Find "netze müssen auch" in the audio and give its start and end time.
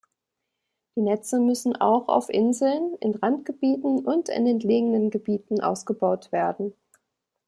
1.03-2.07